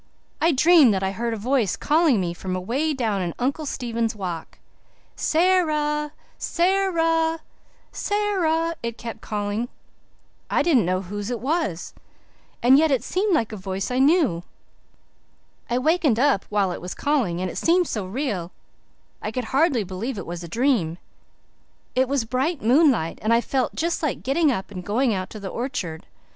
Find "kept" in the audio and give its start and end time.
8.97-9.21